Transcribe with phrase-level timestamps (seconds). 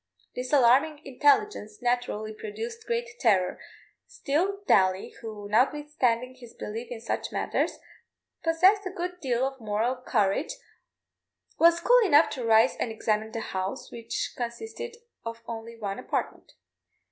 [0.33, 3.59] This alarming intelligence naturally produced great terror;
[4.07, 7.77] still, Daly, who, notwithstanding his belief in such matters,
[8.43, 10.53] possessed a good deal of moral courage,
[11.59, 16.53] was cool enough to rise and examine the house, which consisted of only one apartment.